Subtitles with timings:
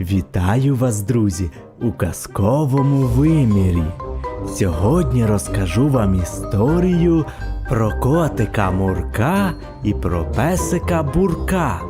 [0.00, 1.50] Вітаю вас, друзі,
[1.82, 3.82] у казковому вимірі.
[4.54, 7.24] Сьогодні розкажу вам історію
[7.68, 9.52] про котика Мурка
[9.84, 11.80] і про песика Бурка.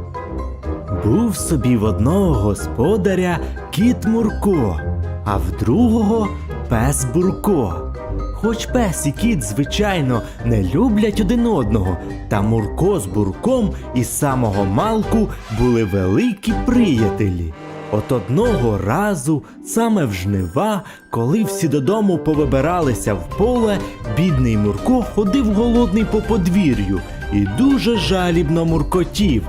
[1.04, 3.38] Був собі в одного господаря
[3.71, 4.81] кіт Мурко,
[5.24, 6.29] а в другого
[6.69, 7.92] пес Бурко.
[8.35, 11.97] Хоч пес і кіт, звичайно, не люблять один одного,
[12.29, 17.52] та Мурко з Бурком із самого малку були великі приятелі.
[17.93, 23.79] От одного разу, саме в жнива, коли всі додому повибиралися в поле,
[24.17, 27.01] бідний Мурко ходив голодний по подвір'ю
[27.33, 29.43] і дуже жалібно муркотів.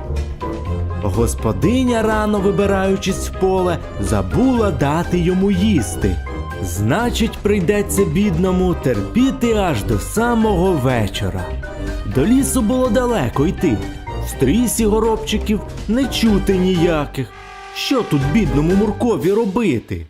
[1.03, 6.15] Господиня, рано вибираючись в поле, забула дати йому їсти.
[6.63, 11.45] Значить, прийдеться бідному терпіти аж до самого вечора.
[12.15, 13.77] До лісу було далеко йти.
[14.25, 17.27] В стрісі горобчиків не чути ніяких.
[17.75, 20.05] Що тут бідному Муркові робити?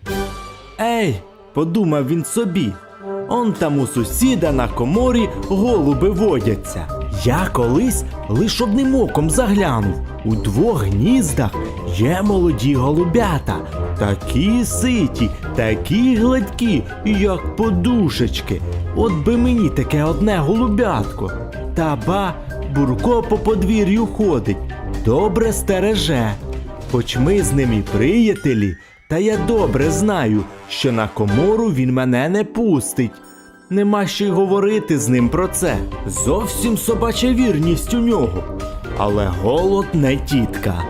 [0.81, 1.15] Ей,
[1.53, 2.71] подумав він собі.
[3.29, 6.87] Он там у сусіда на коморі голуби водяться.
[7.23, 9.93] Я колись лиш одним оком заглянув.
[10.25, 11.51] У двох гніздах
[11.95, 13.55] є молоді голубята,
[13.99, 18.61] такі ситі, такі гладкі, як подушечки.
[18.95, 21.31] От би мені таке одне голубятко.
[21.75, 22.33] Та ба,
[22.75, 24.57] бурко по подвір'ю ходить,
[25.05, 26.33] добре стереже.
[26.91, 28.75] Хоч ми з ним і приятелі,
[29.07, 33.11] та я добре знаю, що на комору він мене не пустить.
[33.69, 35.77] Нема ще й говорити з ним про це.
[36.07, 38.43] Зовсім собача вірність у нього.
[38.97, 40.83] Але голод не тітка.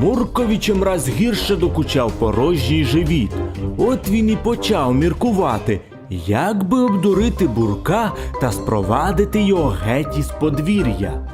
[0.00, 3.30] Муркові чимраз гірше докучав порожній живіт.
[3.78, 5.80] От він і почав міркувати,
[6.26, 11.28] як би обдурити бурка та спровадити його геть із подвір'я.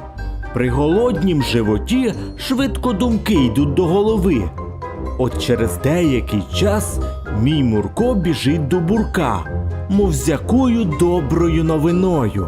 [0.53, 4.49] При голоднім животі швидко думки йдуть до голови.
[5.17, 6.99] От через деякий час
[7.41, 9.39] мій Мурко біжить до бурка,
[9.89, 12.47] мов з якою доброю новиною.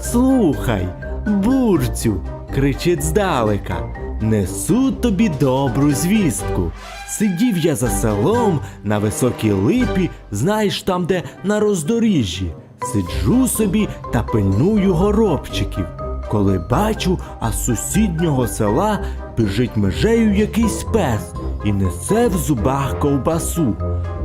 [0.00, 0.88] Слухай,
[1.26, 2.14] бурцю,
[2.54, 3.76] кричить здалека,
[4.20, 6.72] несу тобі добру звістку.
[7.08, 12.52] Сидів я за селом на високій липі, знаєш там, де на роздоріжжі.
[12.82, 15.84] Сиджу собі та пильную горобчиків.
[16.30, 18.98] Коли бачу, а з сусіднього села
[19.36, 21.32] біжить межею якийсь пес
[21.64, 23.76] і несе в зубах ковбасу.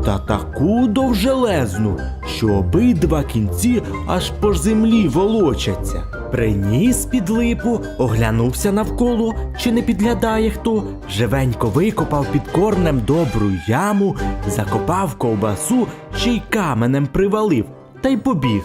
[0.06, 6.04] Та таку довжелезну, що обидва кінці аж по землі волочаться.
[6.32, 14.16] Приніс під липу, оглянувся навколо, чи не підглядає хто, живенько викопав під корнем добру яму,
[14.48, 17.66] закопав ковбасу, ще й каменем привалив,
[18.02, 18.64] та й побіг.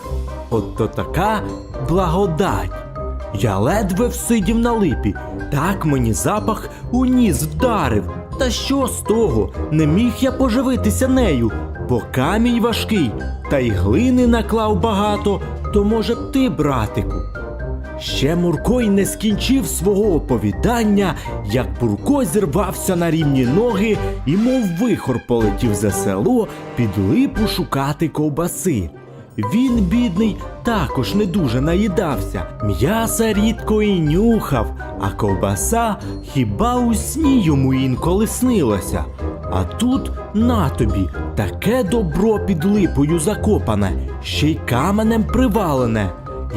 [0.51, 1.43] От то така
[1.89, 2.88] благодать.
[3.35, 5.15] Я ледве всидів на липі,
[5.53, 8.11] так мені запах у ніс вдарив.
[8.39, 9.53] Та що з того?
[9.71, 11.53] Не міг я поживитися нею,
[11.89, 13.11] бо камінь важкий,
[13.51, 15.41] та й глини наклав багато,
[15.75, 17.17] то може б ти, братику.
[18.01, 21.15] Ще Мурко й не скінчив свого оповідання,
[21.51, 28.09] як Бурко зірвався на рівні ноги і, мов вихор, полетів за село під липу шукати
[28.09, 28.91] ковбаси.
[29.39, 37.43] Він, бідний, також не дуже наїдався, м'яса рідко і нюхав, а ковбаса хіба у сні
[37.43, 39.05] йому інколи снилося.
[39.53, 46.11] А тут на тобі таке добро під липою закопане, ще й каменем привалене.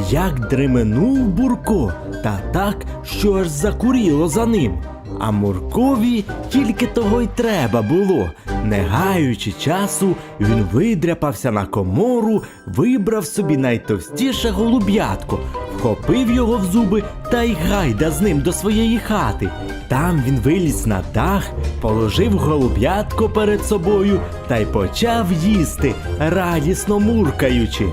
[0.09, 1.93] Як дременув Бурко,
[2.23, 4.77] та так, що аж закуріло за ним.
[5.23, 8.29] А Муркові тільки того й треба було.
[8.63, 15.39] Не гаючи часу, він видряпався на комору, вибрав собі найтовстіше голуб'ятко,
[15.77, 19.49] вхопив його в зуби та й гайда з ним до своєї хати.
[19.87, 21.43] Там він виліз на дах,
[21.81, 27.85] положив голуб'ятко перед собою та й почав їсти, радісно муркаючи.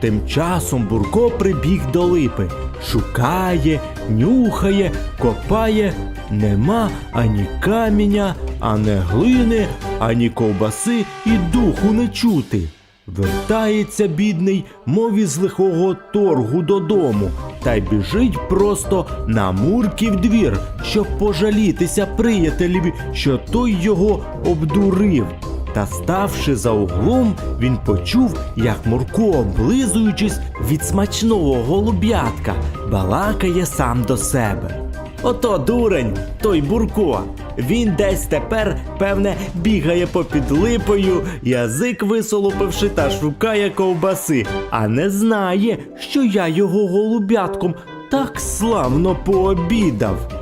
[0.00, 2.50] Тим часом Бурко прибіг до липи,
[2.90, 5.92] шукає, нюхає, копає,
[6.30, 9.66] нема ані каменя, ані глини,
[9.98, 12.60] ані ковбаси і духу не чути.
[13.06, 17.30] Вертається бідний, мов із лихого торгу додому,
[17.62, 25.26] та й біжить просто на мурків двір, щоб пожалітися приятелеві, що той його обдурив.
[25.74, 30.38] Та ставши за углом, він почув, як Мурко, облизуючись
[30.70, 32.54] від смачного голуб'ятка,
[32.90, 34.90] балакає сам до себе.
[35.22, 37.22] Ото дурень, той Бурко.
[37.58, 45.78] Він десь тепер, певне, бігає попід липою, язик висолопивши та шукає ковбаси, а не знає,
[45.98, 47.74] що я його голуб'ятком
[48.10, 50.39] так славно пообідав.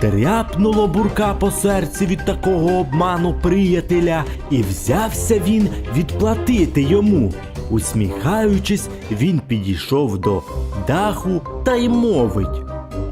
[0.00, 7.32] Дряпнуло бурка по серці від такого обману приятеля, і взявся він відплатити йому.
[7.70, 10.42] Усміхаючись, він підійшов до
[10.86, 12.62] даху та й мовить: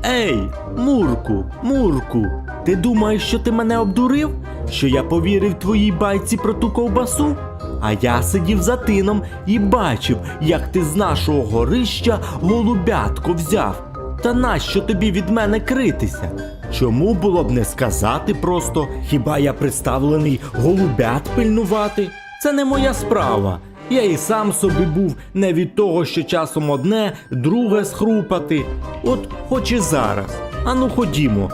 [0.06, 0.38] Ей,
[0.78, 2.26] Мурку, Мурку,
[2.66, 4.30] ти думаєш, що ти мене обдурив?
[4.70, 7.36] Що я повірив твоїй байці про ту ковбасу?
[7.82, 13.82] А я сидів за тином і бачив, як ти з нашого горища голубятку взяв.
[14.22, 16.30] Та нащо тобі від мене критися?
[16.72, 22.08] Чому було б не сказати просто, хіба я представлений голубят пильнувати?
[22.42, 23.58] Це не моя справа.
[23.90, 28.64] Я і сам собі був не від того, що часом одне, друге схрупати.
[29.04, 30.38] От хоч і зараз.
[30.64, 31.50] Ану ходімо.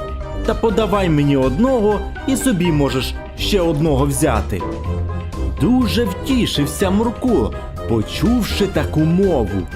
[0.46, 4.62] Та подавай мені одного і собі можеш ще одного взяти.
[5.60, 7.52] Дуже втішився Мурко,
[7.88, 9.66] почувши таку мову.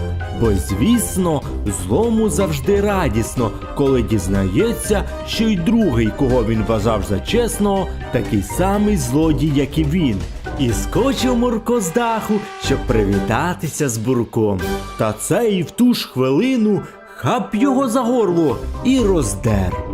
[0.41, 7.87] Бо, звісно, злому завжди радісно, коли дізнається, що й другий, кого він вважав за чесного,
[8.13, 10.17] такий самий злодій, як і він.
[10.59, 12.35] І скочив Мурко з даху,
[12.65, 14.61] щоб привітатися з бурком.
[14.99, 16.83] Та це і в ту ж хвилину
[17.17, 19.94] хап його за горло і роздер.